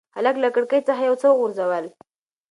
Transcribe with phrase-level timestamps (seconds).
[0.15, 1.85] هلک له کړکۍ څخه یو څه وغورځول.